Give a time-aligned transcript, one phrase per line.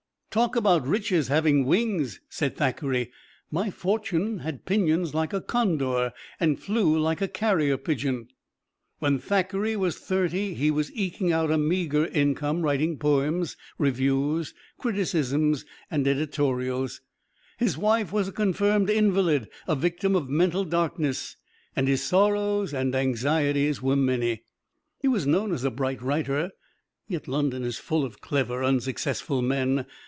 [0.31, 3.11] "Talk about riches having wings," said Thackeray;
[3.51, 8.29] "my fortune had pinions like a condor, and flew like a carrier pigeon."
[8.99, 15.65] When Thackeray was thirty he was eking out a meager income writing poems, reviews, criticisms
[15.89, 17.01] and editorials.
[17.57, 21.35] His wife was a confirmed invalid, a victim of mental darkness,
[21.75, 24.43] and his sorrows and anxieties were many.
[25.01, 26.51] He was known as a bright writer,
[27.09, 29.85] yet London is full of clever, unsuccessful men.